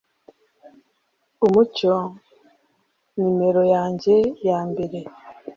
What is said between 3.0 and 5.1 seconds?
numero yanjye ya mbere